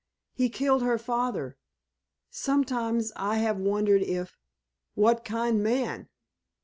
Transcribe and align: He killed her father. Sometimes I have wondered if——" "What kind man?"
He 0.33 0.49
killed 0.49 0.81
her 0.81 0.97
father. 0.97 1.57
Sometimes 2.31 3.11
I 3.15 3.37
have 3.37 3.59
wondered 3.59 4.01
if——" 4.01 4.35
"What 4.95 5.23
kind 5.23 5.61
man?" 5.61 6.09